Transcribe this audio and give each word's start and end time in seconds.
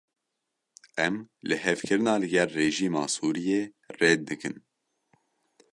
Em 1.05 1.15
lihevkirina 1.47 2.13
li 2.21 2.27
gel 2.33 2.49
rejîma 2.57 3.03
Sûriyê 3.15 3.61
red 3.99 4.19
dikin. 4.27 4.55